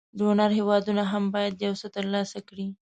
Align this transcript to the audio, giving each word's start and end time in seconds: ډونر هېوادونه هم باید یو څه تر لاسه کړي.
ډونر 0.17 0.49
هېوادونه 0.59 1.03
هم 1.11 1.23
باید 1.33 1.63
یو 1.65 1.73
څه 1.81 1.87
تر 1.95 2.05
لاسه 2.13 2.39
کړي. 2.47 2.67